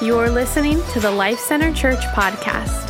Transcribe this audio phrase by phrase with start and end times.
[0.00, 2.86] You're listening to the Life Center Church podcast.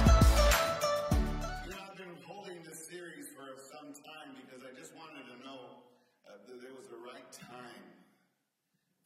[1.64, 5.40] You know, I've been holding this series for some time because I just wanted to
[5.40, 5.88] know
[6.28, 7.88] uh, that there was the right time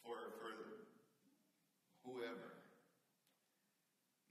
[0.02, 0.50] for, for
[2.02, 2.58] whoever.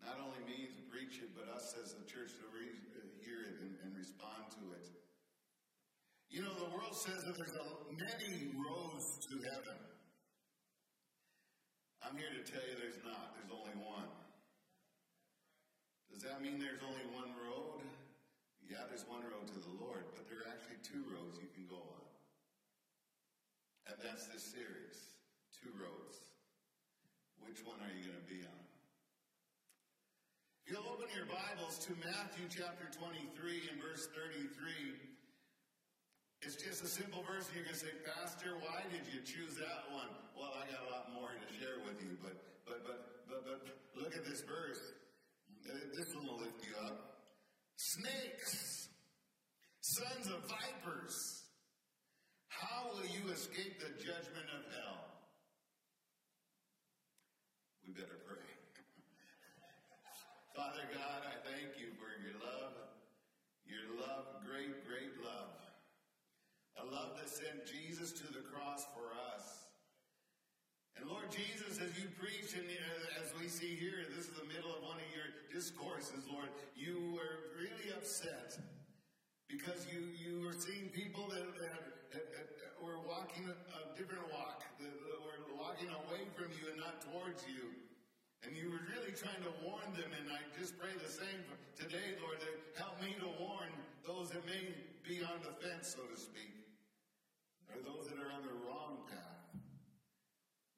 [0.04, 3.40] Not only me to preach it, but us as a church to re- uh, hear
[3.40, 4.92] it and, and respond to it.
[6.28, 9.80] You know, the world says that there's a, many roads to heaven.
[12.02, 13.32] I'm here to tell you there's not.
[13.38, 14.10] There's only one.
[16.12, 17.86] Does that mean there's only one road?
[18.66, 21.70] Yeah, there's one road to the Lord, but there are actually two roads you can
[21.70, 22.04] go on.
[24.30, 25.18] This series
[25.50, 26.18] two roads.
[27.42, 28.62] Which one are you going to be on?
[30.70, 33.18] You'll open your Bibles to Matthew chapter 23
[33.74, 34.94] and verse 33,
[36.42, 39.86] it's just a simple verse, you're going to say, Pastor, why did you choose that
[39.94, 40.10] one?
[40.34, 42.34] Well, I got a lot more to share with you, but
[42.66, 42.98] but but
[43.30, 43.62] but but
[43.94, 44.82] look at this verse.
[45.70, 47.26] Uh, This one will lift you up.
[47.78, 48.90] Snakes,
[49.82, 51.41] sons of vipers,
[52.62, 55.02] how will you escape the judgment of hell?
[57.82, 58.38] We better pray.
[60.56, 62.78] Father God, I thank you for your love,
[63.66, 65.58] your love, great, great love.
[66.78, 69.66] A love that sent Jesus to the cross for us.
[70.98, 72.70] And Lord Jesus, as you preach, and
[73.18, 77.18] as we see here, this is the middle of one of your discourses, Lord, you
[77.18, 78.54] were really upset
[79.50, 82.20] because you, you were seeing people that, that Uh,
[82.84, 87.72] were walking a different walk, We're walking away from you and not towards you.
[88.44, 91.46] And you were really trying to warn them, and I just pray the same
[91.78, 93.70] today, Lord, that help me to warn
[94.02, 94.74] those that may
[95.06, 96.52] be on the fence, so to speak,
[97.70, 99.62] or those that are on the wrong path.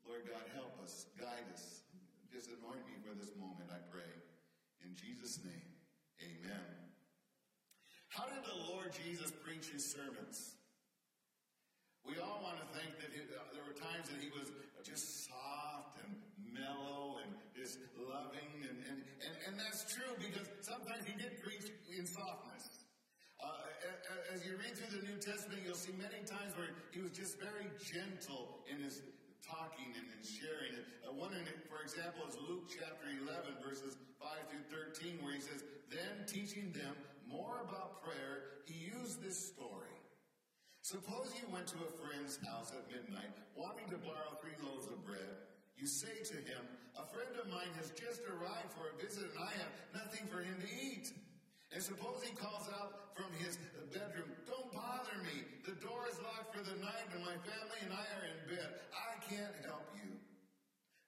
[0.04, 1.88] Lord God, help us, guide us.
[2.30, 4.12] Just anoint me for this moment, I pray.
[4.84, 5.72] In Jesus' name,
[6.20, 6.68] amen.
[8.12, 10.60] How did the Lord Jesus preach his sermons?
[12.04, 14.52] We all want to think that he, uh, there were times that he was
[14.84, 16.12] just soft and
[16.52, 21.72] mellow and just loving, and, and, and, and that's true because sometimes he did preach
[21.88, 22.84] in softness.
[23.40, 27.16] Uh, as you read through the New Testament, you'll see many times where he was
[27.16, 29.00] just very gentle in his
[29.40, 30.76] talking and in sharing.
[31.04, 35.36] Uh, one, in it, for example, is Luke chapter 11, verses 5 through 13, where
[35.36, 36.96] he says, Then teaching them
[37.28, 38.93] more about prayer, he.
[40.84, 45.00] Suppose you went to a friend's house at midnight, wanting to borrow three loaves of
[45.08, 45.48] bread.
[45.80, 46.60] You say to him,
[47.00, 50.44] A friend of mine has just arrived for a visit, and I have nothing for
[50.44, 51.16] him to eat.
[51.72, 53.56] And suppose he calls out from his
[53.96, 55.48] bedroom, Don't bother me.
[55.64, 58.84] The door is locked for the night, and my family and I are in bed.
[58.92, 60.20] I can't help you.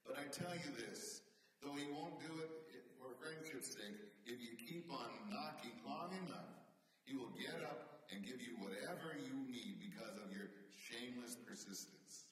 [0.07, 1.19] But I tell you this,
[1.59, 6.63] though he won't do it for friendship's sake, if you keep on knocking long enough,
[7.03, 12.29] he will get up and give you whatever you need because of your shameless persistence.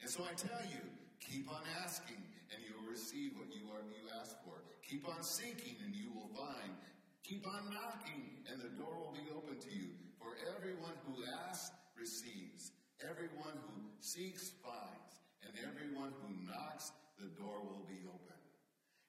[0.00, 0.82] And so I tell you,
[1.20, 4.62] keep on asking and you will receive what you are you ask for.
[4.82, 6.74] Keep on seeking and you will find.
[7.22, 9.94] Keep on knocking and the door will be open to you.
[10.18, 12.72] For everyone who asks receives.
[13.04, 15.20] Everyone who seeks finds.
[15.44, 18.38] And everyone who knocks, the door will be open.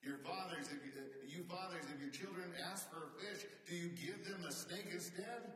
[0.04, 0.92] Your fathers, if you,
[1.28, 4.90] you fathers, if your children ask for a fish, do you give them a snake
[4.92, 5.54] instead?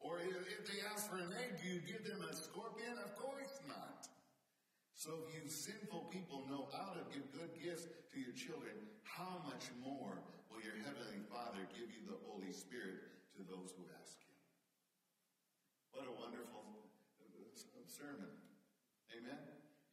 [0.00, 2.94] Or if they ask for an egg, do you give them a scorpion?
[3.02, 4.06] Of course not.
[4.94, 9.42] So if you sinful people know how to give good gifts to your children, how
[9.46, 10.18] much more
[10.50, 13.06] will your heavenly Father give you the Holy Spirit
[13.38, 14.34] to those who ask him?
[15.94, 16.66] What a wonderful
[17.18, 18.30] uh, sermon.
[19.14, 19.38] Amen.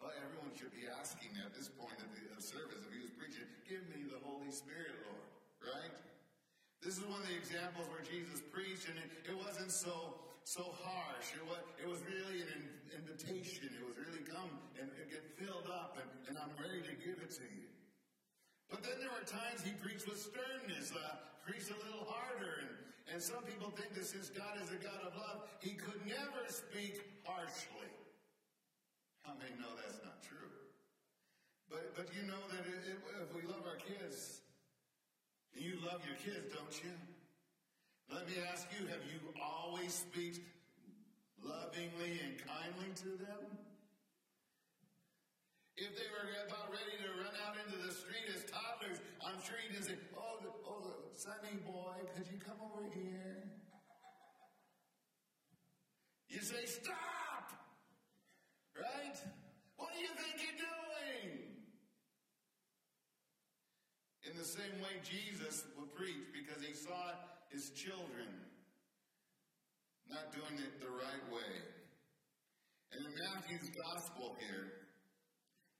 [0.01, 3.45] Well, everyone should be asking at this point of the service, if he was preaching,
[3.65, 5.29] give me the Holy Spirit, Lord.
[5.65, 5.93] Right?
[6.85, 10.61] This is one of the examples where Jesus preached, and it, it wasn't so so
[10.85, 11.33] harsh.
[11.33, 12.61] It was, it was really an
[12.93, 13.73] invitation.
[13.73, 17.17] It was really come and, and get filled up, and, and I'm ready to give
[17.17, 17.65] it to you.
[18.69, 22.69] But then there were times he preached with sternness, uh, preached a little harder, and,
[23.09, 26.45] and some people think that since God is a God of love, he could never
[26.53, 27.89] speak harshly.
[29.25, 30.53] How many know that's not true?
[31.65, 34.44] But, but you know that if we love our kids,
[35.55, 36.91] you love your kids, don't you?
[38.11, 40.43] Let me ask you, have you always speak
[41.41, 43.41] lovingly and kindly to them?
[45.77, 49.59] If they were about ready to run out into the street as toddlers, I'm sure
[49.59, 53.43] you didn't say, oh, the, oh, sonny boy, could you come over here?
[56.29, 57.51] You say, stop!
[58.75, 59.17] Right?
[59.77, 61.55] What do you think you're doing?
[64.23, 67.17] In the same way, Jesus would preach because he saw
[67.49, 68.29] his children
[70.09, 71.53] not doing it the right way.
[72.93, 74.85] And in Matthew's gospel here,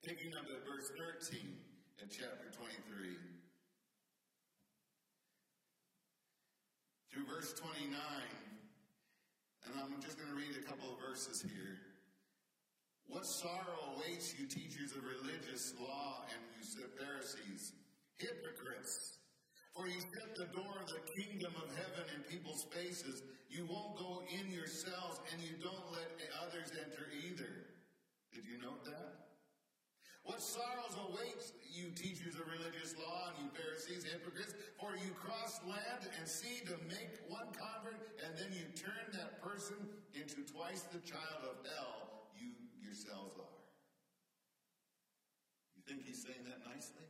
[0.03, 0.89] picking up at verse
[1.29, 1.39] 13
[2.01, 3.15] in chapter 23,
[7.13, 7.95] through verse 29,
[9.65, 11.79] and I'm just going to read a couple of verses here.
[13.07, 16.65] What sorrow awaits you, teachers of religious law and you
[16.97, 17.73] Pharisees,
[18.17, 19.17] hypocrites!
[19.75, 23.23] For you shut the door of the kingdom of heaven in people's faces.
[23.50, 26.07] You won't go in yourselves, and you don't let
[26.47, 27.67] others enter either.
[28.31, 29.25] Did you note that?
[30.23, 31.38] What sorrows await
[31.69, 34.56] you, teachers of religious law, and you Pharisees, hypocrites?
[34.79, 39.44] For you cross land and sea to make one convert, and then you turn that
[39.44, 39.75] person
[40.15, 42.51] into twice the child of hell you
[42.81, 43.59] yourselves are.
[45.75, 47.06] You think he's saying that nicely?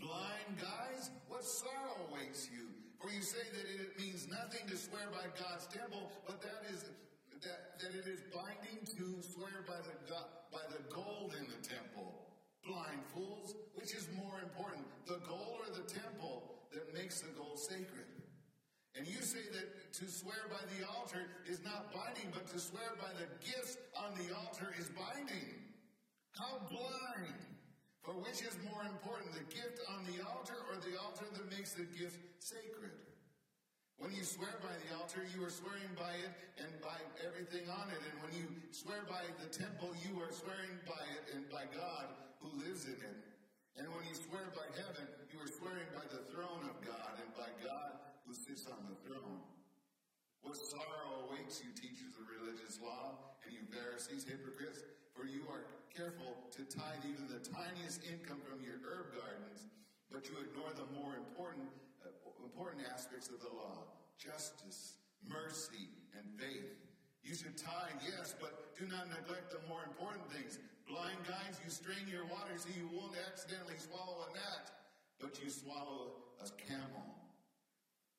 [0.00, 2.68] Blind guys, what sorrow awaits you?
[3.00, 6.84] For you say that it means nothing to swear by God's temple, but that is
[7.44, 9.94] that, that it is binding to swear by the
[10.50, 12.24] by the gold in the temple.
[12.64, 17.58] Blind fools, which is more important, the gold or the temple that makes the gold
[17.58, 18.08] sacred?
[18.96, 22.96] And you say that to swear by the altar is not binding, but to swear
[22.96, 25.60] by the gifts on the altar is binding.
[26.32, 27.53] How blind!
[28.04, 31.72] For which is more important, the gift on the altar or the altar that makes
[31.72, 32.92] the gift sacred?
[33.96, 37.88] When you swear by the altar, you are swearing by it and by everything on
[37.88, 38.04] it.
[38.04, 38.44] And when you
[38.76, 42.12] swear by the temple, you are swearing by it and by God
[42.44, 43.18] who lives in it.
[43.80, 47.32] And when you swear by heaven, you are swearing by the throne of God and
[47.32, 47.96] by God
[48.28, 49.40] who sits on the throne.
[50.44, 55.62] What sorrow awaits you, teachers of religious law, and you Pharisees, hypocrites, for you are
[55.94, 59.70] careful to tithe even the tiniest income from your herb gardens,
[60.10, 61.70] but you ignore the more important,
[62.02, 62.10] uh,
[62.42, 63.86] important aspects of the law
[64.18, 66.70] justice, mercy, and faith.
[67.22, 70.58] You should tithe, yes, but do not neglect the more important things.
[70.86, 74.70] Blind guides, you strain your water so you won't accidentally swallow a gnat,
[75.18, 77.06] but you swallow a camel.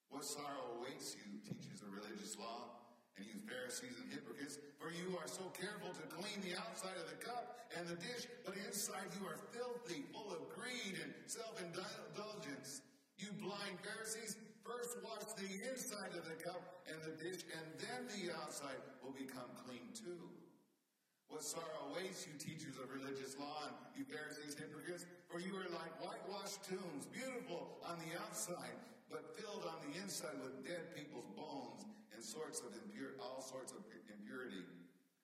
[0.09, 2.84] What sorrow awaits you, teaches the religious law?
[3.17, 7.07] And you Pharisees and hypocrites, for you are so careful to clean the outside of
[7.07, 12.83] the cup and the dish, but inside you are filthy, full of greed and self-indulgence.
[13.15, 14.35] You blind Pharisees,
[14.67, 19.15] first wash the inside of the cup and the dish, and then the outside will
[19.15, 20.27] become clean too.
[21.31, 25.71] What sorrow awaits you, teachers of religious law, and you Pharisees, hypocrites, for you are
[25.71, 28.75] like whitewashed tombs, beautiful on the outside,
[29.09, 31.94] but filled on the inside with dead people's bones
[32.25, 34.65] sorts of impure, all sorts of impurity.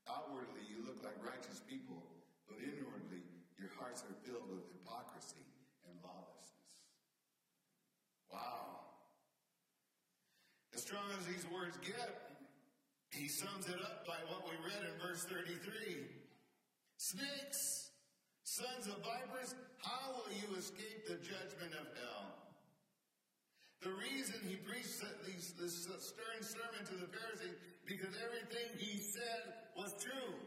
[0.06, 2.06] Outwardly, you look like righteous people,
[2.46, 3.26] but inwardly,
[3.58, 5.46] your hearts are filled with hypocrisy
[5.90, 6.78] and lawlessness.
[8.30, 8.94] Wow.
[10.74, 12.38] As strong as these words get,
[13.10, 16.06] he sums it up by what we read in verse 33.
[16.98, 17.90] Snakes,
[18.44, 22.41] sons of vipers, how will you escape the judgment of hell?
[23.82, 25.02] The reason he preached
[25.58, 30.38] this stern sermon to the Pharisees because everything he said was true.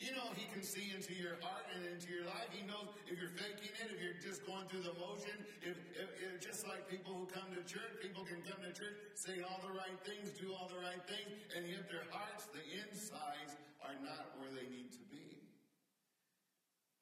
[0.00, 2.50] You know, he can see into your heart and into your life.
[2.52, 5.32] He knows if you're faking it, if you're just going through the motion.
[5.62, 8.96] If, if, if, just like people who come to church, people can come to church,
[9.16, 12.64] say all the right things, do all the right things, and yet their hearts, the
[12.84, 15.40] insides, are not where they need to be.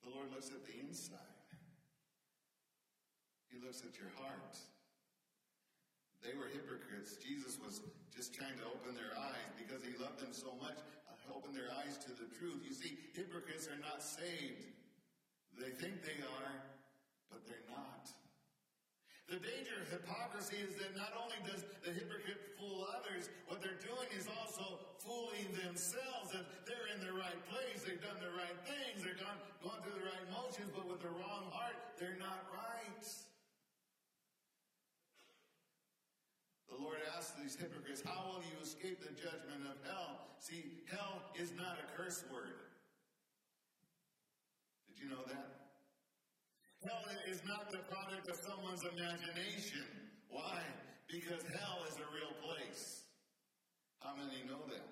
[0.05, 1.32] The Lord looks at the inside.
[3.53, 4.57] He looks at your heart.
[6.25, 7.21] They were hypocrites.
[7.21, 11.37] Jesus was just trying to open their eyes because he loved them so much, uh,
[11.37, 12.65] open their eyes to the truth.
[12.65, 14.73] You see, hypocrites are not saved.
[15.61, 16.55] They think they are,
[17.29, 18.09] but they're not.
[19.29, 23.81] The danger of hypocrisy is that not only does the hypocrite fool others, what they're
[23.85, 28.59] doing is also fooling themselves that they're in the right place, they've done the right
[28.65, 32.45] things, they're gone, gone through the right motions, but with the wrong heart, they're not
[32.49, 33.05] right.
[36.69, 40.35] The Lord asked these hypocrites, How will you escape the judgment of hell?
[40.39, 42.59] See, hell is not a curse word.
[44.91, 45.63] Did you know that?
[46.83, 49.87] Hell is not the product of someone's imagination.
[50.27, 50.59] Why?
[51.07, 53.07] Because hell is a real place.
[54.03, 54.83] How many know that?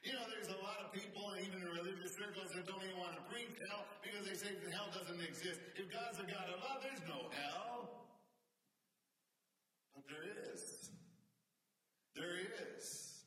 [0.00, 3.16] You know, there's a lot of people, even in religious circles, that don't even want
[3.20, 5.60] to preach hell because they say hell doesn't exist.
[5.76, 8.08] If God's a God of love, there's no hell.
[9.92, 10.73] But there is.
[12.14, 12.38] There
[12.78, 13.24] is.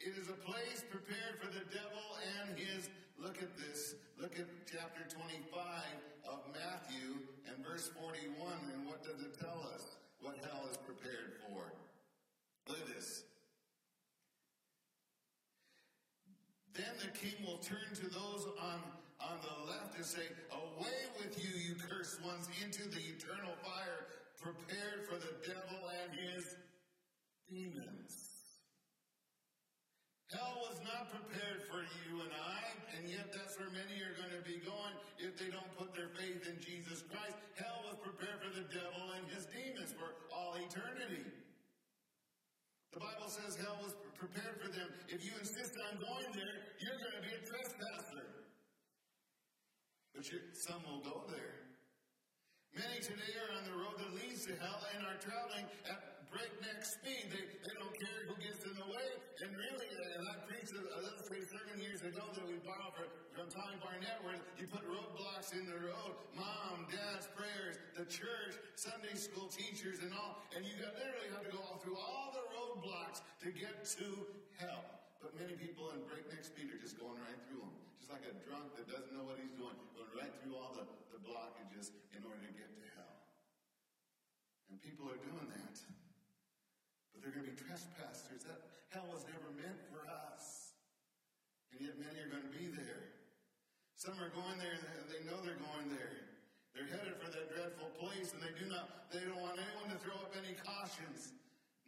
[0.00, 2.04] It is a place prepared for the devil
[2.40, 5.52] and his, look at this, look at chapter 25
[6.28, 8.32] of Matthew and verse 41,
[8.72, 9.96] and what does it tell us?
[10.20, 11.72] What hell is prepared for?
[12.68, 13.24] Look at this.
[16.72, 18.80] Then the king will turn to those on,
[19.20, 24.08] on the left and say, Away with you, you cursed ones, into the eternal fire
[24.40, 26.56] prepared for the devil and his
[27.50, 28.36] demons.
[30.34, 32.60] Hell was not prepared for you and I,
[32.98, 36.10] and yet that's where many are going to be going if they don't put their
[36.18, 37.38] faith in Jesus Christ.
[37.54, 41.22] Hell was prepared for the devil and his demons for all eternity.
[42.90, 44.90] The Bible says hell was prepared for them.
[45.06, 48.26] If you insist on going there, you're going to be a trespasser.
[50.10, 50.26] But
[50.58, 51.66] some will go there.
[52.74, 56.84] Many today are on the road that leads to hell and are traveling at breakneck
[56.84, 57.32] speed.
[57.32, 59.08] They, they don't care who gets in the way.
[59.40, 63.08] And really, uh, and I preached a, a little sermon years ago that we borrowed
[63.32, 66.12] from Tommy Barnett where you put roadblocks in the road.
[66.36, 70.44] Mom, dad's prayers, the church, Sunday school teachers and all.
[70.52, 74.08] And you literally have to go all through all the roadblocks to get to
[74.60, 74.84] hell.
[75.24, 77.76] But many people in breakneck speed are just going right through them.
[77.96, 80.84] Just like a drunk that doesn't know what he's doing, going right through all the,
[81.16, 83.16] the blockages in order to get to hell.
[84.68, 86.05] And people are doing that.
[87.26, 88.46] They're going to be trespassers.
[88.46, 88.62] That
[88.94, 89.98] hell was never meant for
[90.30, 90.78] us.
[91.74, 93.18] And yet many are going to be there.
[93.98, 96.22] Some are going there and they know they're going there.
[96.70, 99.98] They're headed for that dreadful place and they do not, they don't want anyone to
[99.98, 101.34] throw up any cautions.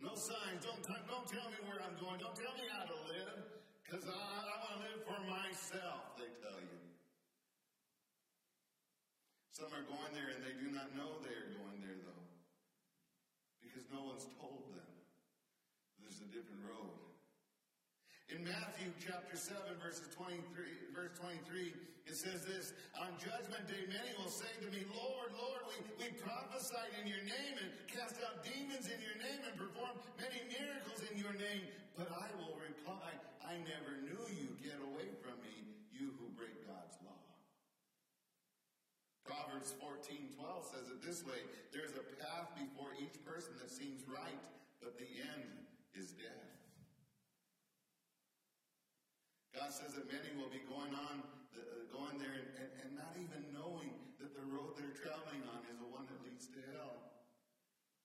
[0.02, 0.66] No signs.
[0.66, 2.18] Don't, don't tell me where I'm going.
[2.18, 3.38] Don't tell me how to live.
[3.86, 6.82] Because I, I want to live for myself, they tell you.
[9.54, 12.26] Some are going there and they do not know they are going there, though.
[13.62, 14.97] Because no one's told them.
[16.08, 16.96] There's a different road.
[18.32, 20.40] In Matthew chapter 7, verses 23,
[20.96, 21.76] verse 23,
[22.08, 26.08] it says this, On judgment day many will say to me, Lord, Lord, we, we
[26.16, 31.04] prophesied in your name and cast out demons in your name and performed many miracles
[31.12, 31.68] in your name.
[31.92, 33.12] But I will reply,
[33.44, 34.56] I never knew you.
[34.64, 37.20] Get away from me, you who break God's law.
[39.28, 44.08] Proverbs 14, 12 says it this way, There's a path before each person that seems
[44.08, 44.40] right,
[44.80, 46.48] but the end is death.
[49.58, 53.10] God says that many will be going on, uh, going there and, and, and, not
[53.18, 53.90] even knowing
[54.22, 56.94] that the road they're traveling on is the one that leads to hell.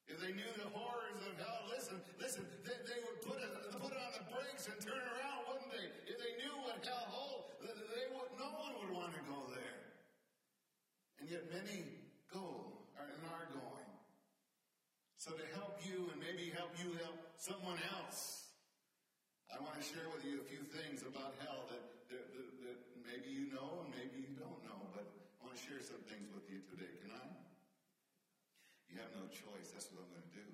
[0.10, 3.94] If they knew the horrors of hell, listen, listen, they, they would put it, put
[3.94, 5.88] it on the brakes and turn around, wouldn't they?
[6.10, 9.94] If they knew what hell holds, they would, no one would want to go there.
[11.22, 11.86] And yet many
[12.34, 13.90] go and are going.
[15.16, 18.52] So to help you and maybe help you help someone else,
[19.54, 22.78] I want to share with you a few things about hell that, that, that, that
[23.06, 26.30] maybe you know and maybe you don't know, but I want to share some things
[26.34, 26.90] with you today.
[27.06, 27.26] Can I?
[28.90, 29.74] You have no choice.
[29.74, 30.50] That's what I'm going to do.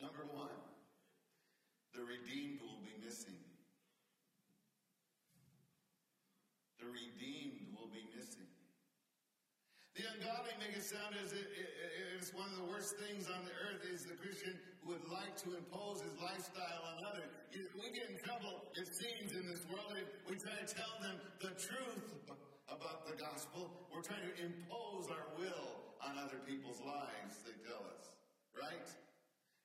[0.00, 0.58] Number one,
[1.94, 3.38] the redeemed will be missing.
[6.80, 8.48] The redeemed will be missing.
[9.94, 10.08] The
[10.82, 11.46] it sound as if
[12.18, 15.54] it's one of the worst things on the earth is the Christian would like to
[15.54, 17.30] impose his lifestyle on others.
[17.54, 21.22] We get in trouble, it seems, in this world if we try to tell them
[21.38, 22.26] the truth
[22.66, 23.70] about the gospel.
[23.94, 28.10] We're trying to impose our will on other people's lives, they tell us.
[28.50, 28.90] Right?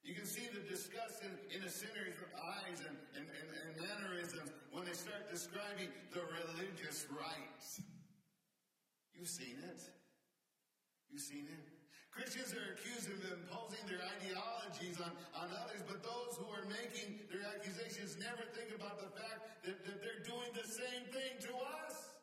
[0.06, 4.54] You can see the disgust in, in a sinner's eyes and, and, and, and mannerisms
[4.70, 7.82] when they start describing the religious rites.
[9.18, 9.97] You've seen it.
[11.12, 11.66] You seen it?
[12.18, 17.22] Christians are accused of imposing their ideologies on, on others, but those who are making
[17.30, 21.54] their accusations never think about the fact that, that they're doing the same thing to
[21.78, 22.18] us.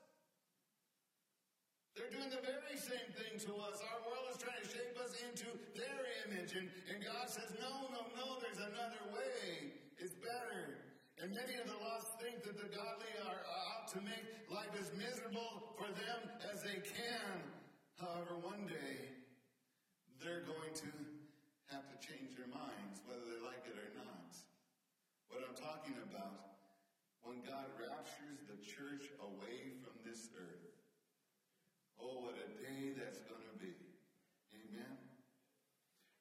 [1.94, 3.78] They're doing the very same thing to us.
[3.86, 5.46] Our world is trying to shape us into
[5.78, 9.78] their image, and, and God says, no, no, no, there's another way.
[10.02, 10.90] It's better.
[11.22, 14.90] And many of the lost think that the godly are out to make life as
[14.98, 16.18] miserable for them
[16.50, 17.53] as they can.
[18.00, 19.14] However, one day
[20.22, 20.92] they're going to
[21.70, 24.34] have to change their minds, whether they like it or not.
[25.30, 26.58] What I'm talking about,
[27.22, 30.74] when God raptures the church away from this earth,
[31.98, 33.74] oh, what a day that's going to be.
[34.54, 34.94] Amen.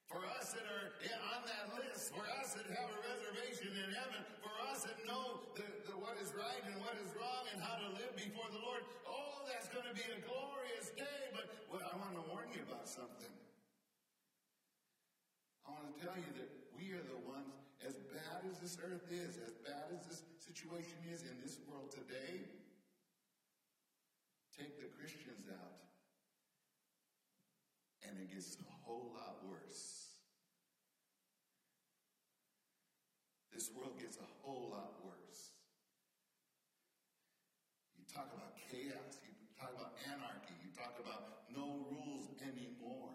[0.07, 0.93] For us that are
[1.33, 5.41] on that list, for us that have a reservation in heaven, for us that know
[5.57, 8.61] the, the, what is right and what is wrong and how to live before the
[8.61, 11.33] Lord, oh, that's going to be a glorious day.
[11.33, 11.49] But
[11.93, 13.29] I want to warn you about something.
[15.61, 17.53] I want to tell you that we are the ones,
[17.85, 21.93] as bad as this earth is, as bad as this situation is in this world
[21.93, 22.49] today,
[24.57, 25.85] take the Christians out,
[28.09, 30.17] and it gets a whole lot worse.
[33.53, 35.53] This world gets a whole lot worse.
[37.93, 39.29] You talk about chaos, you
[39.61, 43.13] talk about anarchy, you talk about no rules anymore.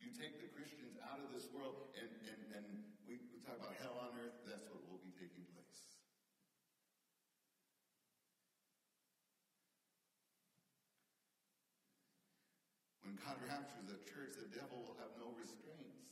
[0.00, 2.66] You take the Christians out of this world, and, and, and
[3.04, 6.00] we, we talk about hell on earth, that's what will be taking place.
[13.04, 16.08] When God raptures the church, the devil will have no restraints.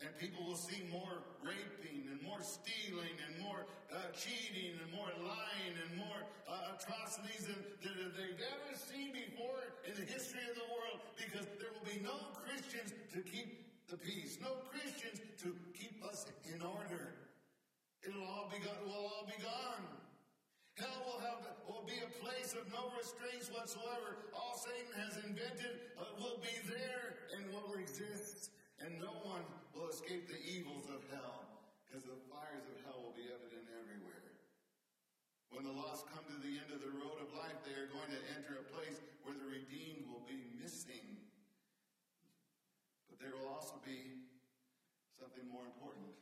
[0.00, 3.62] And people will see more raping and more stealing and more
[3.94, 6.18] uh, cheating and more lying and more
[6.50, 11.46] uh, atrocities than, than they've ever seen before in the history of the world because
[11.62, 16.58] there will be no Christians to keep the peace, no Christians to keep us in
[16.58, 17.14] order.
[18.02, 19.86] It'll all be gone, will all be gone.
[20.74, 21.38] Hell will have
[21.70, 24.26] will be a place of no restraints whatsoever.
[24.34, 28.50] All Satan has invented uh, will be there and will exist,
[28.82, 31.46] and no one will escape the evils of hell,
[31.84, 34.36] because the fires of hell will be evident everywhere.
[35.54, 38.12] When the lost come to the end of the road of life, they are going
[38.12, 41.16] to enter a place where the redeemed will be missing.
[43.08, 44.26] But there will also be
[45.16, 46.12] something more important.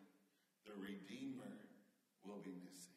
[0.64, 1.60] The Redeemer
[2.24, 2.96] will be missing.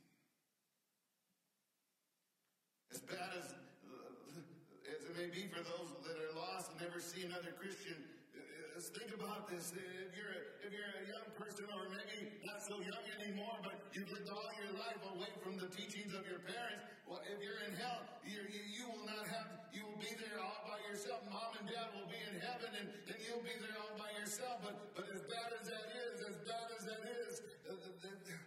[2.93, 4.39] As bad as, uh,
[4.87, 7.99] as it may be for those that are lost and never see another Christian,
[8.93, 9.73] think about this.
[9.75, 13.75] If you're, a, if you're a young person, or maybe not so young anymore, but
[13.91, 17.59] you've lived all your life away from the teachings of your parents, well, if you're
[17.67, 21.23] in hell, you, you, you will not have, you will be there all by yourself.
[21.31, 24.63] Mom and dad will be in heaven, and, and you'll be there all by yourself.
[24.63, 27.33] But, but as bad as that is, as bad as that is,
[27.67, 28.37] uh, the, the,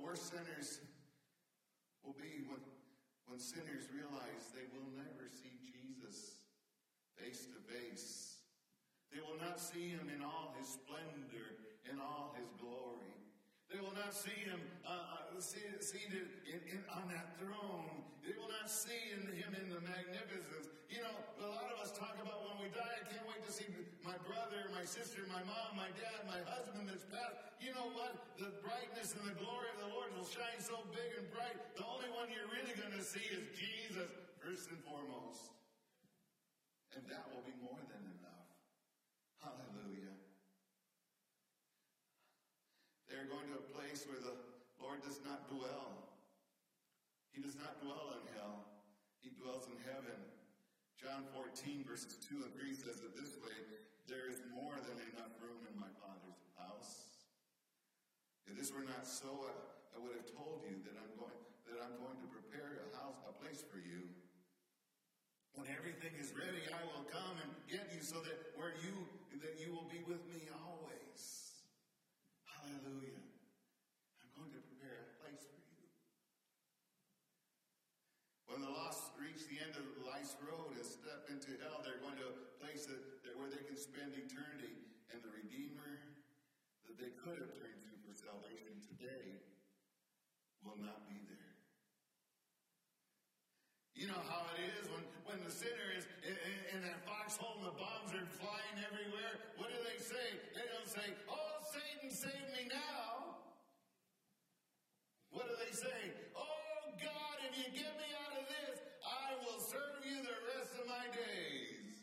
[0.00, 0.80] worst sinners
[2.04, 2.60] will be when,
[3.26, 6.42] when sinners realize they will never see Jesus
[7.18, 8.38] face to face.
[9.12, 11.58] They will not see him in all his splendor,
[11.90, 13.25] in all his glory.
[13.66, 18.06] They will not see him uh, uh seated in, in, on that throne.
[18.22, 20.70] They will not see in him in the magnificence.
[20.86, 23.52] You know, a lot of us talk about when we die, I can't wait to
[23.52, 23.66] see
[24.06, 27.38] my brother, my sister, my mom, my dad, my husband that's passed.
[27.58, 28.38] You know what?
[28.38, 31.58] The brightness and the glory of the Lord will shine so big and bright.
[31.74, 35.54] The only one you're really going to see is Jesus, first and foremost.
[36.94, 38.46] And that will be more than enough.
[39.42, 40.14] Hallelujah.
[43.16, 44.36] They're going to a place where the
[44.76, 46.12] Lord does not dwell.
[47.32, 48.68] He does not dwell in hell.
[49.24, 50.20] He dwells in heaven.
[51.00, 53.56] John 14, verses 2 and 3 says it this way
[54.04, 57.24] There is more than enough room in my Father's house.
[58.44, 61.40] If this were not so, I would have told you that I'm going,
[61.72, 64.12] that I'm going to prepare a house, a place for you.
[65.56, 69.08] When everything is ready, I will come and get you so that where you,
[69.40, 70.95] that you will be with me always.
[72.76, 73.24] Hallelujah.
[74.20, 75.80] I'm going to prepare a place for you.
[78.52, 82.20] When the lost reach the end of life's road and step into hell, they're going
[82.20, 84.76] to a place that, that where they can spend eternity.
[85.08, 86.20] And the Redeemer
[86.84, 89.40] that they could have turned to for salvation today
[90.60, 91.56] will not be there.
[93.96, 97.56] You know how it is when, when the sinner is in, in, in that foxhole
[97.64, 99.56] and the bombs are flying everywhere.
[99.56, 100.36] What do they say?
[100.52, 103.36] They don't say, Oh, Satan, save me now.
[105.28, 106.08] What do they say?
[106.32, 110.72] Oh, God, if you get me out of this, I will serve you the rest
[110.80, 112.00] of my days.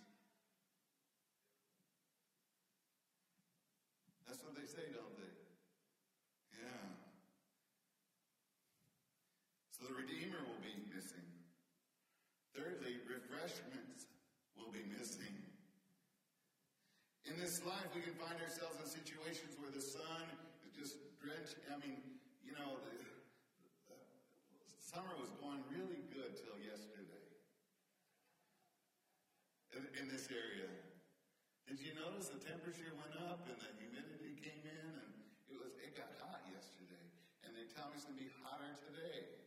[4.30, 5.34] That's what they say, don't they?
[6.54, 6.86] Yeah.
[9.74, 11.26] So the Redeemer will be missing.
[12.54, 14.06] Thirdly, refreshments
[14.54, 15.34] will be missing.
[17.26, 20.24] In this life, we can find ourselves in situations where the sun
[20.64, 21.60] is just drenched.
[21.68, 22.00] I mean,
[22.40, 22.96] you know, the,
[23.84, 27.20] the summer was going really good till yesterday
[29.76, 30.72] in, in this area.
[31.68, 35.12] Did you notice the temperature went up and the humidity came in and
[35.52, 37.04] it was it got hot yesterday.
[37.44, 39.44] And they tell me it's gonna be hotter today.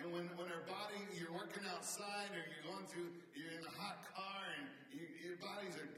[0.00, 3.74] And when, when our body, you're working outside or you're going through, you're in a
[3.74, 5.90] hot car and you, your bodies are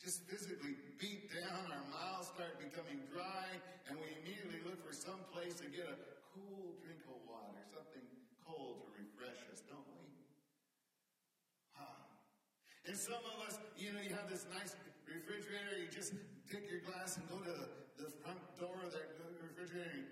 [0.00, 3.52] just physically beat down, our mouths start becoming dry,
[3.84, 5.96] and we immediately look for some place to get a
[6.32, 8.08] cool drink of water, something
[8.40, 10.08] cold to refresh us, don't we?
[11.76, 11.84] Huh.
[12.88, 14.72] And some of us, you know, you have this nice
[15.04, 16.16] refrigerator, you just
[16.48, 17.68] take your glass and go to the,
[18.00, 20.08] the front door of that refrigerator and,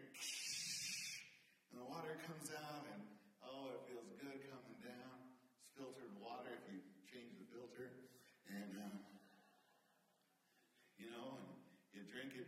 [1.72, 2.68] and the water comes out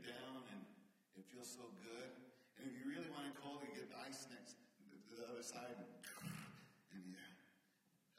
[0.04, 0.60] down and
[1.16, 2.14] it feels so good.
[2.54, 4.54] And if you really want it cold, you get the ice next
[5.10, 7.26] to the other side and, yeah,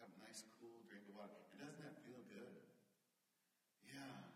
[0.04, 1.40] have a nice cool drink of water.
[1.56, 2.52] And doesn't that feel good?
[3.88, 4.36] Yeah.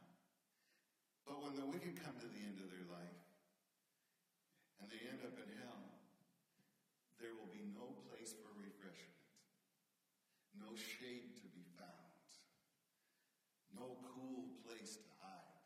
[1.27, 3.19] But when the wicked come to the end of their life
[4.79, 5.99] and they end up in hell,
[7.19, 9.27] there will be no place for refreshment,
[10.55, 12.15] no shade to be found,
[13.75, 15.59] no cool place to hide.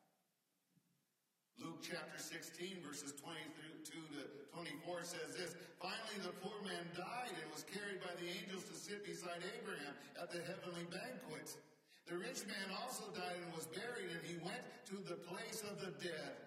[1.59, 4.21] Luke chapter 16, verses 22 to
[4.53, 8.77] 24 says this Finally, the poor man died and was carried by the angels to
[8.77, 11.57] sit beside Abraham at the heavenly banquet.
[12.05, 14.61] The rich man also died and was buried, and he went
[14.93, 16.37] to the place of the dead.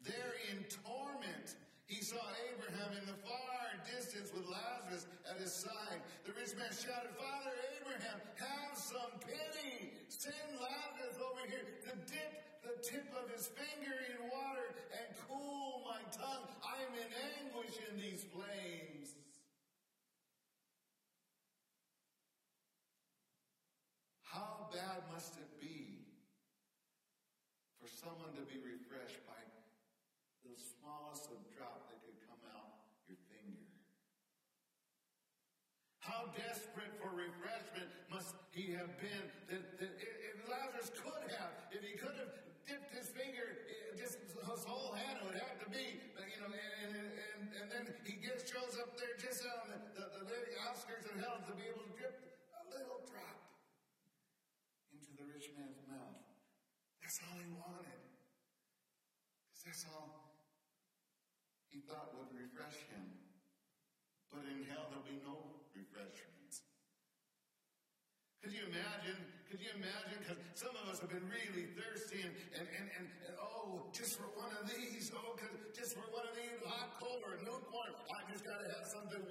[0.00, 6.00] There in torment, he saw Abraham in the far distance with Lazarus at his side.
[6.24, 9.92] The rich man shouted, Father Abraham, have some pity.
[10.08, 12.47] Send Lazarus over here to dip
[12.82, 16.46] tip of his finger in water and cool my tongue.
[16.62, 17.10] I am in
[17.42, 19.18] anguish in these flames.
[24.22, 26.06] How bad must it be
[27.82, 29.42] for someone to be refreshed by
[30.46, 33.66] the smallest of drop that could come out your finger?
[35.98, 39.97] How desperate for refreshment must he have been that, that
[48.48, 51.84] shows up there just on the, the, the very outskirts of hell to be able
[51.84, 52.16] to drip
[52.56, 53.60] a little drop
[54.88, 56.16] into the rich man's mouth.
[57.04, 58.00] That's all he wanted.
[59.52, 60.32] Because that's all
[61.68, 63.20] he thought would refresh him.
[64.32, 66.38] But in hell, there'll be no refreshment.
[68.40, 69.20] Could you imagine?
[69.50, 70.24] Could you imagine?
[70.24, 74.16] Because some of us have been really thirsty and, and, and, and, and oh, just
[74.16, 75.36] for one of these, oh,
[75.76, 79.24] just for one of these, hot, cold, or lukewarm, I just got to have something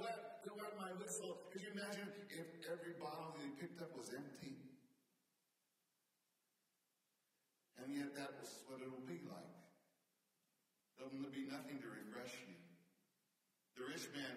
[0.57, 1.37] wet my whistle.
[1.53, 4.57] Could you imagine if every bottle that he picked up was empty?
[7.77, 9.57] And yet that was what it will be like.
[10.97, 12.57] There'll be nothing to refresh you.
[13.77, 14.33] The rich man,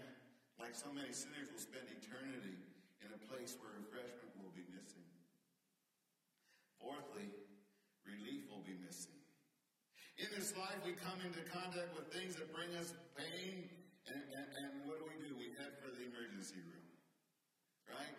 [0.60, 2.60] like so many sinners, will spend eternity
[3.00, 5.08] in a place where refreshment will be missing.
[6.76, 7.32] Fourthly,
[8.04, 9.16] relief will be missing.
[10.20, 13.72] In this life, we come into contact with things that bring us pain,
[14.08, 15.36] and, and, and what do we do?
[15.36, 16.88] We head for the emergency room.
[17.84, 18.16] Right?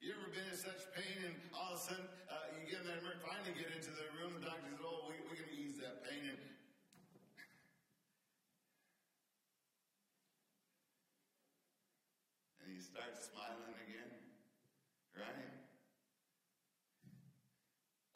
[0.00, 2.88] You ever been in such pain and all of a sudden uh, you get in
[2.90, 6.04] that finally get into the room, the doctor says, oh, we, we can ease that
[6.06, 6.22] pain.
[6.30, 6.38] And
[12.64, 14.10] and you start smiling again,
[15.14, 15.56] right?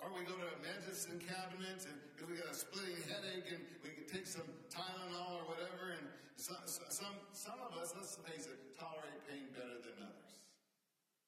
[0.00, 2.00] Or we go to a medicine cabinet and
[2.30, 5.98] we got a splitting headache and we can take some Tylenol or whatever.
[5.98, 6.06] And
[6.40, 10.40] some, some, some of us, let's face it, tolerate pain better than others,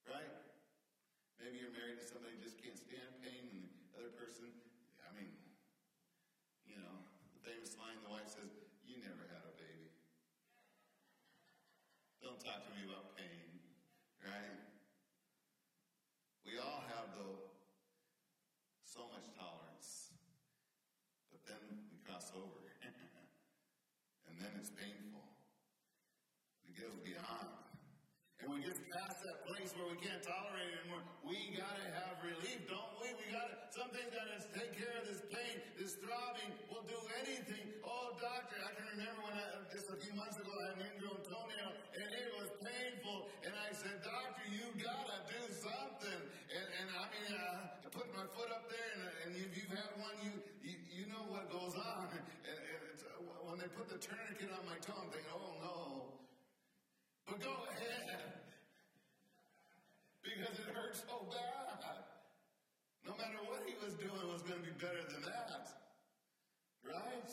[0.08, 0.32] right?
[1.36, 3.60] Maybe you're married to somebody who just can't stand pain, and
[3.92, 4.48] the other person,
[5.04, 5.36] I mean,
[6.64, 6.96] you know,
[7.36, 8.56] the famous line the wife says,
[8.88, 9.92] You never had a baby.
[12.24, 13.60] Don't talk to me about pain,
[14.24, 14.64] right?
[16.48, 17.52] We all have, though,
[18.88, 20.16] so much tolerance.
[21.28, 22.62] But then we cross over.
[24.32, 25.20] and then it's painful.
[26.64, 27.52] It goes beyond.
[28.42, 31.06] And we get past that place where we can't tolerate it anymore.
[31.22, 33.14] We gotta have relief, don't we?
[33.14, 36.50] We gotta, something gotta take care of this pain, this throbbing.
[36.66, 37.70] We'll do anything.
[37.86, 40.90] Oh, doctor, I can remember when I, just a few months ago, I had an
[40.90, 43.30] ingrown toenail, and it was painful.
[43.46, 46.20] And I said, doctor, you gotta do something.
[46.50, 49.94] And, and I mean, I put my foot up there, and, and if you've had
[50.02, 50.34] one, you,
[50.66, 52.10] you, you know what goes on.
[52.42, 56.11] And, and uh, when they put the tourniquet on my toe, I'm thinking, oh no.
[57.32, 58.44] But go ahead.
[60.20, 61.80] Because it hurt so bad.
[63.08, 65.72] No matter what he was doing was going to be better than that.
[66.84, 67.32] Right?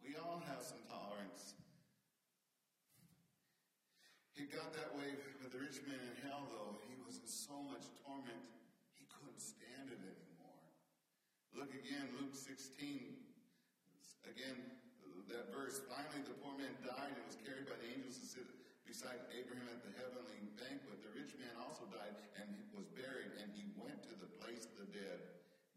[0.00, 1.52] We all have some tolerance.
[4.32, 5.12] He got that way
[5.44, 6.80] with the rich man in hell, though.
[6.88, 8.40] He was in so much torment,
[8.96, 10.64] he couldn't stand it anymore.
[11.52, 13.20] Look again, Luke 16.
[14.24, 14.56] Again,
[15.30, 15.82] that verse.
[15.90, 18.46] Finally, the poor man died and was carried by the angels to sit
[18.86, 21.02] beside Abraham at the heavenly banquet.
[21.02, 24.74] The rich man also died and was buried, and he went to the place of
[24.78, 25.18] the dead.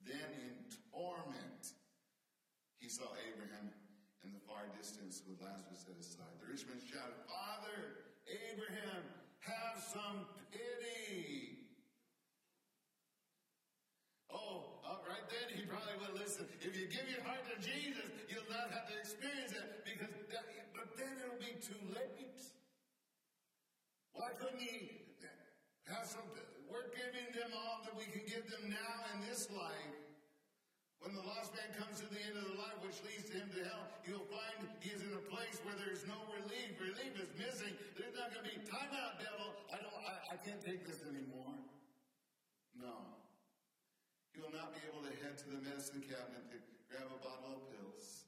[0.05, 0.55] Then, in
[0.93, 1.73] torment,
[2.77, 3.73] he saw Abraham
[4.23, 6.35] in the far distance with Lazarus at his side.
[6.39, 9.03] The rich man shouted, Father, Abraham,
[9.41, 11.65] have some pity.
[14.29, 16.45] Oh, uh, right then he probably would listen.
[16.61, 18.18] If you give your heart to Jesus,
[18.79, 22.39] have to experience that because, that, but then it'll be too late.
[24.15, 25.03] Why couldn't he
[25.91, 26.47] have something?
[26.71, 29.99] We're giving them all that we can give them now in this life.
[31.03, 33.51] When the lost man comes to the end of the life, which leads to him
[33.55, 36.75] to hell, you'll find he is in a place where there's no relief.
[36.79, 37.71] Relief is missing.
[37.95, 39.55] There's not going to be time out, devil.
[39.71, 39.95] I don't.
[40.03, 41.55] I, I can't take this anymore.
[42.75, 43.15] No.
[44.35, 46.59] You will not be able to head to the medicine cabinet to
[46.91, 48.18] grab a bottle of pills.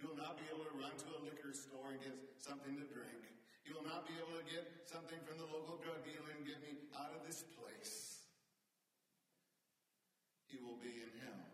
[0.00, 2.86] He will not be able to run to a liquor store and get something to
[2.88, 3.20] drink.
[3.68, 6.58] You will not be able to get something from the local drug dealer and get
[6.64, 8.26] me out of this place.
[10.50, 11.46] He will be in hell.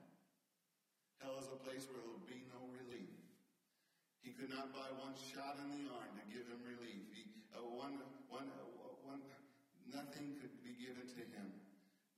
[1.20, 3.12] Hell is a place where there will be no relief.
[4.24, 7.04] He could not buy one shot in the arm to give him relief.
[7.12, 8.00] He, uh, one,
[8.32, 8.64] one, uh,
[9.04, 9.20] one,
[9.92, 11.52] nothing could be given to him.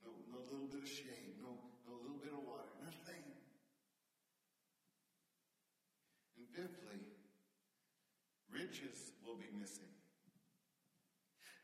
[0.01, 3.23] No, no little bit of shade, no, no little bit of water, nothing.
[6.39, 7.03] And fifthly,
[8.69, 9.89] riches will be missing.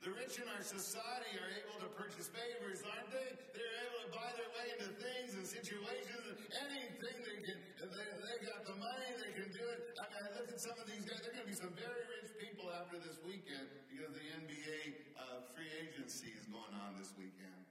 [0.02, 3.30] The rich in our society are able to purchase favors, aren't they?
[3.54, 7.58] They're able to buy their way into things and situations, anything they can.
[7.78, 9.98] They, they got the money, they can do it.
[10.02, 11.22] I mean, I look at some of these guys.
[11.22, 15.46] They're going to be some very rich people after this weekend because the NBA uh,
[15.54, 17.66] free agency is going on this weekend.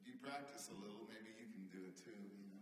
[0.00, 2.12] If you practice a little, maybe you can do it too.
[2.12, 2.56] You know.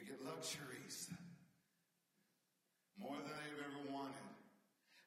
[0.00, 1.10] They get luxuries
[2.94, 4.30] more than they've ever wanted.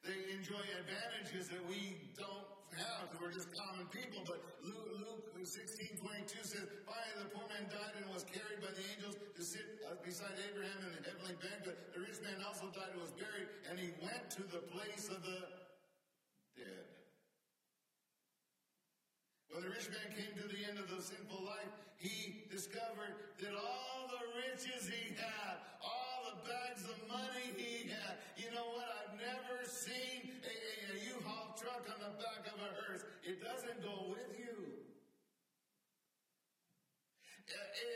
[0.04, 2.44] They enjoy advantages that we don't
[2.76, 4.20] have we're just common people.
[4.28, 8.68] But Luke, Luke 16 22 says, Finally, the poor man died and was carried by
[8.76, 11.78] the angels to sit uh, beside Abraham in the heavenly banquet.
[11.96, 15.24] The rich man also died and was buried, and he went to the place of
[15.24, 15.40] the
[16.58, 16.93] dead.
[19.54, 23.54] When the rich man came to the end of the sinful life, he discovered that
[23.54, 28.82] all the riches he had, all the bags of money he had, you know what?
[28.82, 33.06] I've never seen a, a, a U-Haul truck on the back of a hearse.
[33.22, 34.58] It doesn't go with you.
[37.46, 37.93] Uh, Even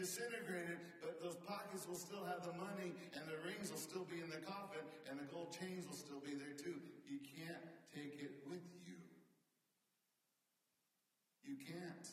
[0.00, 4.16] disintegrated, but those pockets will still have the money, and the rings will still be
[4.16, 4.80] in the coffin,
[5.12, 6.80] and the gold chains will still be there too.
[7.04, 7.60] You can't
[7.92, 8.96] take it with you.
[11.44, 12.08] You can't.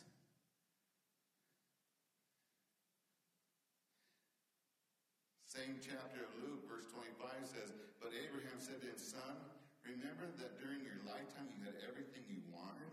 [5.48, 7.72] Same chapter of Luke, verse 25 says,
[8.04, 9.40] But Abraham said to his son,
[9.88, 12.92] Remember that during your lifetime you had everything you wanted,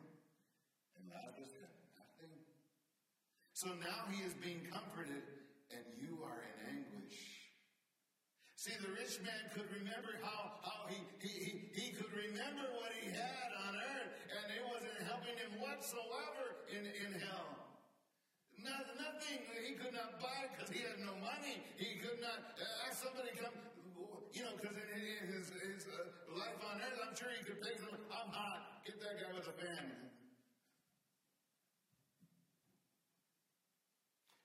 [0.94, 2.30] and Lazarus had nothing.
[3.64, 5.24] So now he is being comforted,
[5.72, 7.16] and you are in anguish.
[8.60, 13.08] See, the rich man could remember how, how he, he, he, could remember what he
[13.08, 17.80] had on earth, and it wasn't helping him whatsoever in, in hell.
[18.60, 21.64] Not, nothing he could not buy because he had no money.
[21.80, 23.56] He could not uh, ask somebody come,
[24.28, 27.64] you know, because in, in his, his uh, life on earth, I'm sure he could
[27.64, 30.04] pay someone, I'm hot, get that guy with a fan.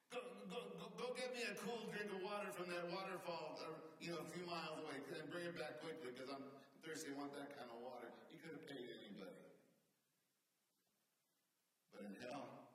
[0.09, 0.17] Go,
[0.49, 4.15] go, go, go get me a cool drink of water from that waterfall, uh, you
[4.15, 6.45] know, a few miles away, and bring it back quickly because I'm
[6.83, 7.11] thirsty.
[7.11, 8.07] I want that kind of water.
[8.31, 9.43] He could have paid anybody.
[11.91, 12.71] But in hell,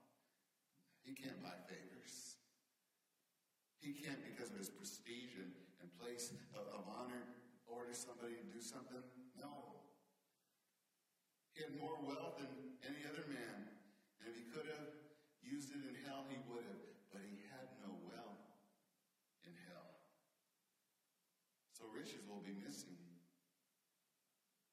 [1.01, 2.37] he can't buy favors.
[3.81, 7.25] He can't, because of his prestige and, and place of, of honor,
[7.69, 9.01] order somebody to do something.
[9.41, 9.81] No.
[11.57, 12.53] He had more wealth than
[12.85, 13.73] any other man.
[14.21, 14.93] And if he could have
[15.41, 16.85] used it in hell, he would have.
[17.13, 18.45] But he had no wealth
[19.47, 19.91] in hell.
[21.73, 22.97] So riches will be missing.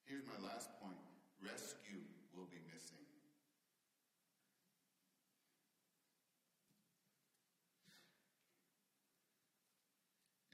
[0.04, 0.98] Here's my last point
[1.40, 2.02] rescue
[2.34, 3.04] will be missing.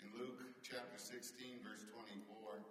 [0.01, 2.63] In Luke chapter 16, verse 24,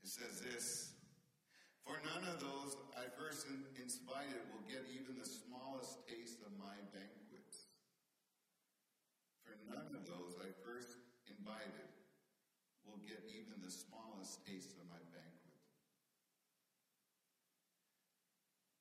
[0.11, 0.91] says this
[1.87, 6.51] For none of those I first in- invited will get even the smallest taste of
[6.59, 7.71] my banquets.
[9.47, 10.99] For none of those I first
[11.31, 11.87] invited
[12.83, 15.55] will get even the smallest taste of my banquet.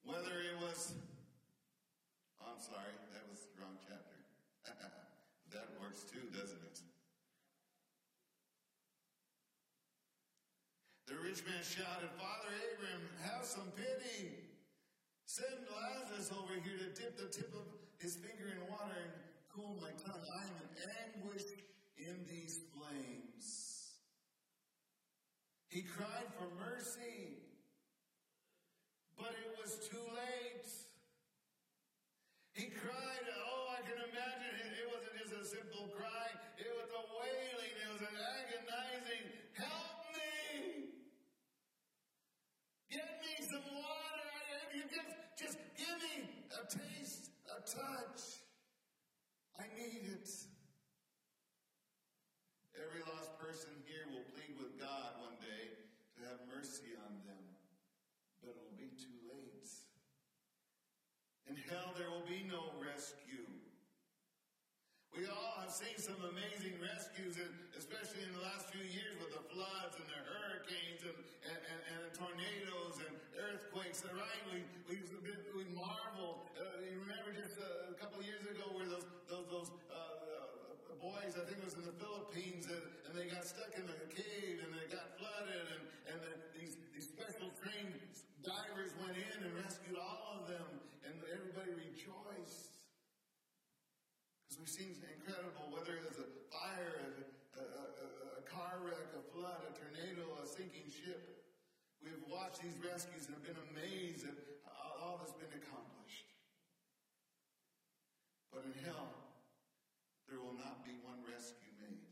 [0.02, 0.98] Whether it was,
[2.42, 4.18] oh, I'm sorry, that was the wrong chapter.
[5.54, 6.82] that works too, doesn't it?
[11.10, 14.34] The rich man shouted, Father Abram, have some pity.
[15.26, 17.70] Send Lazarus over here to dip the tip of
[18.02, 19.14] his finger in water and
[19.46, 20.26] cool my tongue.
[20.26, 21.46] I am in anguish
[22.02, 23.94] in these flames.
[25.68, 27.38] He cried for mercy,
[29.16, 30.66] but it was too late.
[32.58, 34.82] He cried, oh, I can imagine it.
[34.82, 40.10] It wasn't just a simple cry, it was a wailing, it was an agonizing, help
[40.10, 40.90] me!
[42.90, 43.62] Get me some
[44.70, 48.38] You just, just give me a taste, a touch.
[49.59, 50.30] I need it.
[52.78, 55.74] Every lost person here will plead with God one day
[56.16, 57.44] to have mercy on them,
[58.40, 59.68] but it will be too late.
[61.44, 63.50] In hell, there will be no rescue.
[65.12, 69.35] We all have seen some amazing rescues, and especially in the last few years with
[69.35, 71.18] the floods and the hurricanes and,
[71.52, 73.19] and, and, and tornadoes and
[73.50, 74.06] earthquakes.
[74.06, 74.42] the Right?
[74.54, 75.02] We, we,
[75.58, 76.46] we marvel.
[76.54, 79.98] Uh, you remember just a, a couple of years ago where those, those, those uh,
[79.98, 83.82] uh, boys, I think it was in the Philippines, and, and they got stuck in
[83.82, 85.82] a cave and they got flooded, and,
[86.14, 87.98] and the, these, these special trained
[88.46, 90.70] divers went in and rescued all of them,
[91.02, 92.78] and everybody rejoiced.
[94.46, 97.18] Because we've seen incredible, whether it's a fire,
[97.58, 97.66] a, a,
[98.38, 101.39] a, car wreck, a flood, a tornado, a sinking ship.
[102.00, 104.36] We've watched these rescues and have been amazed at
[105.00, 106.28] all that's been accomplished.
[108.52, 109.12] But in hell,
[110.28, 112.08] there will not be one rescue made.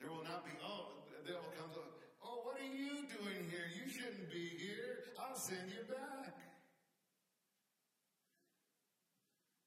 [0.00, 3.66] There will not be, oh, the devil comes up, oh, what are you doing here?
[3.72, 5.16] You shouldn't be here.
[5.16, 6.36] I'll send you back.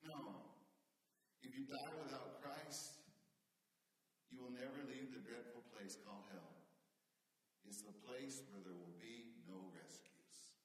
[0.06, 0.46] No.
[1.42, 3.02] If you die without Christ,
[4.32, 6.54] you will never leave the dreadful place called hell.
[7.68, 10.56] It's the place where there will be no rescues.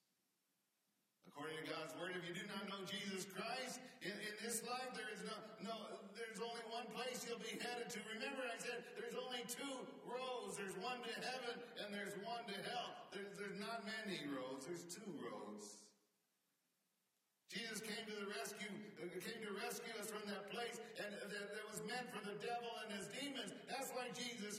[1.68, 5.20] God's word, if you do not know Jesus Christ, in, in this life there is
[5.28, 5.76] no, no,
[6.16, 7.98] there's only one place you'll be headed to.
[8.16, 9.76] Remember, I said there's only two
[10.08, 10.56] roads.
[10.56, 12.96] There's one to heaven and there's one to hell.
[13.12, 15.82] There's, there's not many roads, there's two roads.
[17.52, 21.52] Jesus came to the rescue, uh, came to rescue us from that place, and that,
[21.52, 23.52] that was meant for the devil and his demons.
[23.68, 24.56] That's why Jesus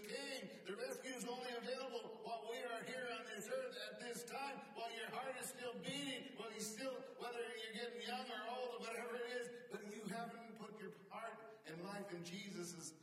[12.13, 12.93] in Jesus'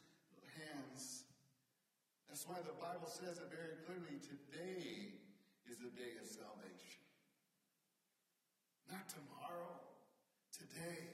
[0.55, 1.25] hands.
[2.29, 4.23] That's why the Bible says it very clearly.
[4.23, 5.19] Today
[5.67, 7.03] is the day of salvation.
[8.87, 9.83] Not tomorrow.
[10.55, 11.11] Today.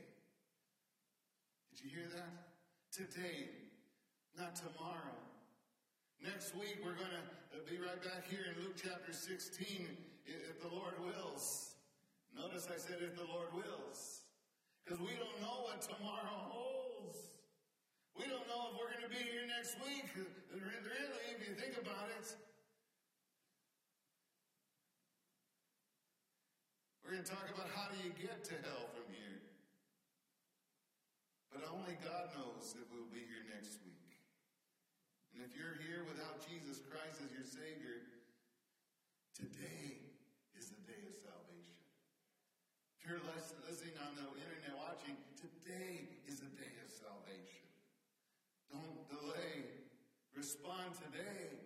[1.72, 2.52] Did you hear that?
[2.92, 3.48] Today,
[4.36, 5.16] not tomorrow.
[6.20, 9.88] Next week, we're going to uh, be right back here in Luke chapter 16,
[10.24, 11.76] if the Lord wills.
[12.34, 14.24] Notice I said, if the Lord wills.
[14.84, 17.35] Because we don't know what tomorrow holds.
[18.16, 20.08] We don't know if we're going to be here next week.
[20.16, 22.34] Really, if you think about it,
[27.06, 29.38] We're going to talk about how do you get to hell from here.
[31.54, 34.18] But only God knows if we'll be here next week.
[35.30, 38.02] And if you're here without Jesus Christ as your Savior,
[39.38, 40.02] today
[40.58, 41.78] is the day of salvation.
[42.98, 47.70] If you're listening on the internet watching, today is the day of salvation.
[48.66, 49.64] Don't delay.
[50.36, 51.56] Respond today.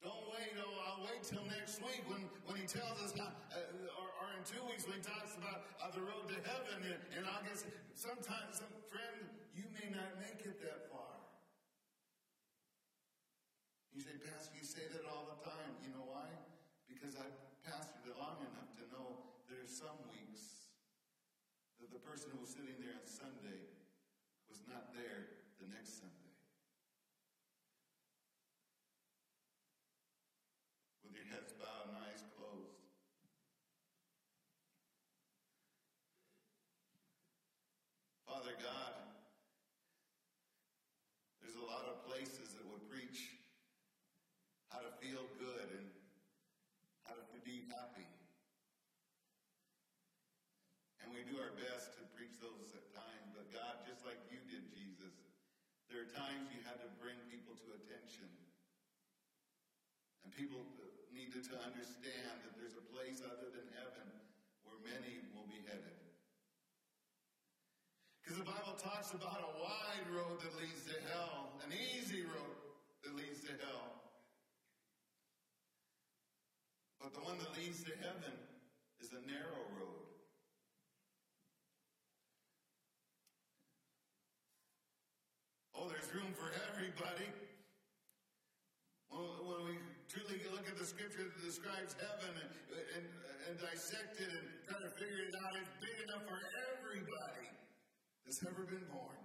[0.00, 0.52] Don't wait.
[0.60, 4.28] Oh, I'll wait till next week when, when he tells us how, uh, or, or,
[4.36, 6.84] in two weeks when he talks about uh, the road to heaven.
[6.84, 7.64] And, I'll guess
[7.96, 9.24] sometimes, some friend,
[9.56, 11.12] you may not make it that far.
[13.96, 15.72] You say, Pastor, you say that all the time.
[15.80, 16.28] You know why?
[16.84, 20.68] Because I've pastored it long enough to know there are some weeks
[21.80, 23.72] that the person who was sitting there on Sunday
[24.52, 25.33] was not there
[56.34, 58.26] times you had to bring people to attention.
[60.26, 60.66] And people
[61.14, 64.10] needed to understand that there's a place other than heaven
[64.66, 65.94] where many will be headed.
[68.18, 72.58] Because the Bible talks about a wide road that leads to hell, an easy road
[73.06, 73.94] that leads to hell.
[76.98, 78.34] But the one that leads to heaven
[78.98, 80.04] is a narrow road.
[85.84, 87.26] Oh, there's room for everybody.
[89.10, 89.74] When, we
[90.06, 92.52] truly look at the scripture that describes heaven and,
[92.94, 93.06] and,
[93.50, 96.38] and dissect it and try to figure it out, it's big enough for
[96.70, 97.50] everybody
[98.22, 99.18] that's ever been born.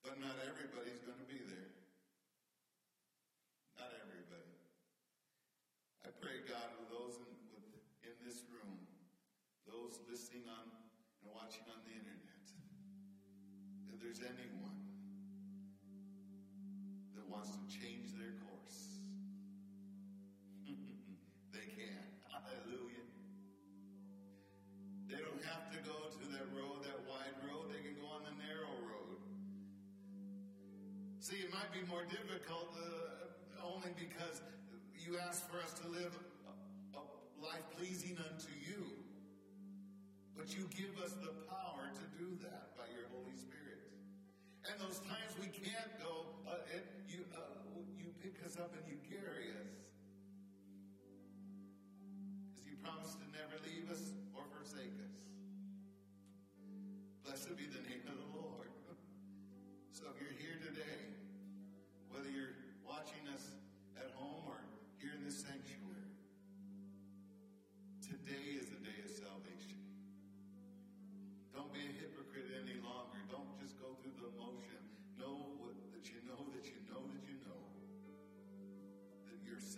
[0.00, 1.68] But not everybody's going to be there.
[3.76, 4.56] Not everybody.
[6.00, 8.88] I pray, God, with those in, in this room,
[9.68, 10.64] those listening on
[11.22, 11.81] and watching on
[14.02, 14.82] there's anyone
[17.14, 18.98] that wants to change their course,
[21.54, 22.02] they can.
[22.26, 23.06] Hallelujah.
[25.06, 27.70] They don't have to go to that road, that wide road.
[27.70, 29.22] They can go on the narrow road.
[31.22, 34.42] See, it might be more difficult uh, only because
[34.98, 37.02] you ask for us to live a, a
[37.38, 38.82] life pleasing unto you.
[40.36, 43.61] But you give us the power to do that by your Holy Spirit.
[44.72, 46.56] And those times we can't go, uh,
[47.04, 49.76] you, uh, you pick us up and you carry us.
[52.48, 55.12] Because you promised to never leave us or forsake us.
[57.20, 58.72] Blessed be the name of the Lord.
[59.92, 61.04] So if you're here today,
[62.08, 63.52] whether you're watching us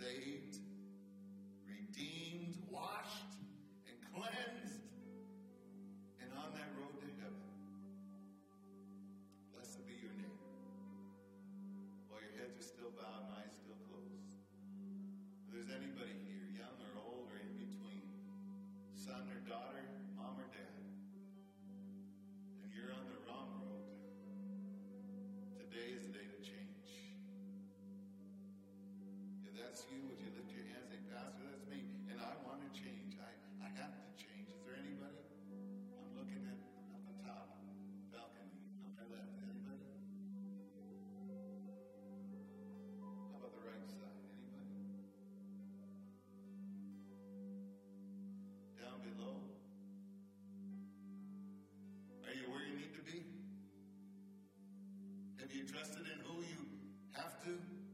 [0.05, 0.34] that
[48.95, 49.41] Down below?
[52.23, 53.23] Are you where you need to be?
[55.39, 56.65] Have you trusted in who you
[57.13, 57.84] have to?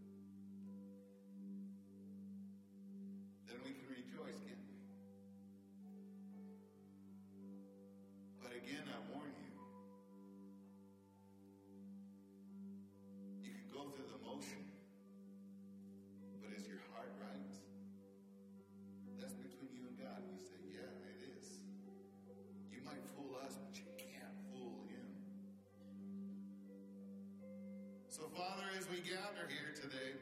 [28.36, 30.16] Father, as we gather here today,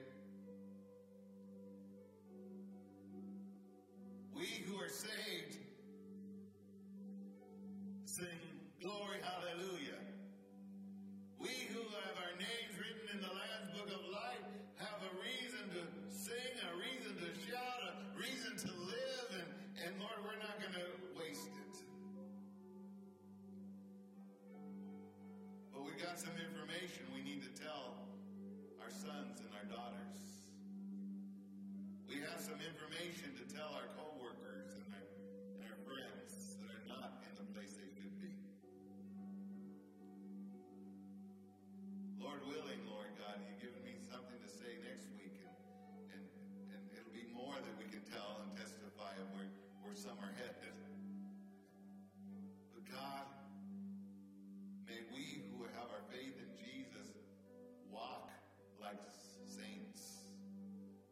[49.99, 50.71] some are headed.
[52.71, 53.27] But God,
[54.87, 57.11] may we who have our faith in Jesus
[57.91, 58.31] walk
[58.79, 58.95] like
[59.43, 60.23] saints,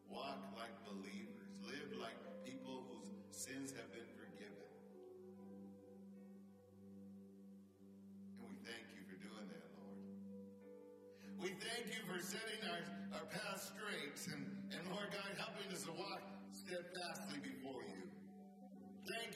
[0.08, 2.16] walk like believers, live like
[2.48, 4.72] people whose sins have been forgiven.
[8.40, 10.00] And we thank you for doing that, Lord.
[11.44, 15.84] We thank you for setting our, our path straight and, and Lord God, helping us
[15.84, 16.24] to walk
[16.56, 17.97] steadfastly before you.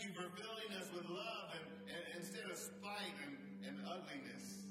[0.01, 3.37] You for filling us with love and, and instead of spite and,
[3.67, 4.65] and ugliness.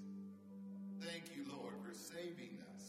[1.00, 2.82] Thank you, Lord, for saving us.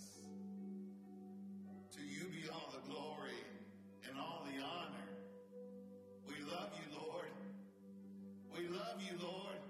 [1.93, 3.37] To you be all the glory
[4.09, 5.09] and all the honor.
[6.25, 7.29] We love you, Lord.
[8.57, 9.61] We love you, Lord.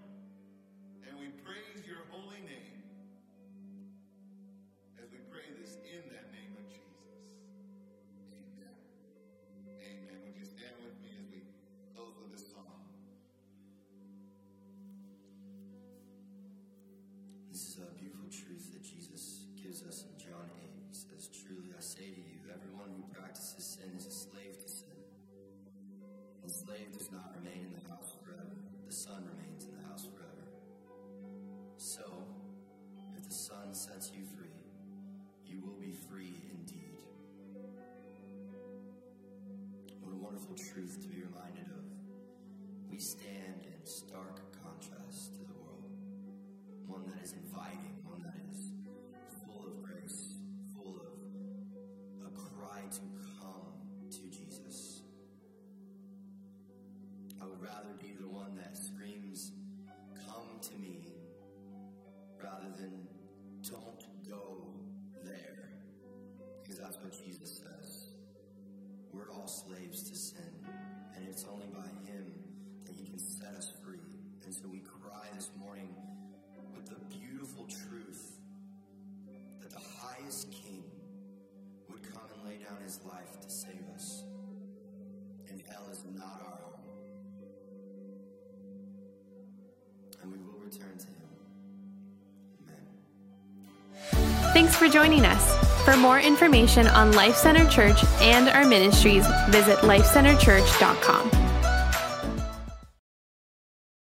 [1.10, 2.88] And we praise your holy name
[5.04, 6.41] as we pray this in that name
[26.72, 28.56] slave does not remain in the house forever,
[28.88, 30.48] the son remains in the house forever.
[31.76, 32.24] So,
[33.18, 34.56] if the Son sets you free,
[35.46, 36.96] you will be free indeed.
[40.00, 41.84] What a wonderful truth to be reminded of.
[42.90, 45.92] We stand in stark contrast to the world,
[46.88, 47.91] one that is inviting,
[69.52, 70.66] slaves to sin,
[71.16, 72.26] and it's only by Him
[72.86, 74.00] that He can set us free.
[74.46, 75.94] And so we cry this morning
[76.74, 78.40] with the beautiful truth
[79.62, 80.84] that the highest King
[81.90, 84.24] would come and lay down His life to save us.
[85.50, 86.96] And hell is not our home.
[90.22, 91.30] And we will return to Him.
[92.64, 94.54] Amen.
[94.54, 95.71] Thanks for joining us.
[95.84, 101.41] For more information on Life Center Church and our ministries, visit lifecenterchurch.com.